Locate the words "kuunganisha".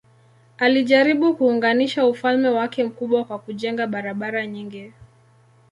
1.35-2.05